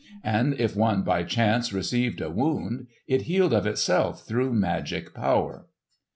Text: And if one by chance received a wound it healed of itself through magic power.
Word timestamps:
And 0.23 0.55
if 0.59 0.75
one 0.75 1.03
by 1.03 1.21
chance 1.21 1.71
received 1.71 2.21
a 2.21 2.31
wound 2.31 2.87
it 3.05 3.21
healed 3.29 3.53
of 3.53 3.67
itself 3.67 4.25
through 4.25 4.51
magic 4.51 5.13
power. 5.13 5.67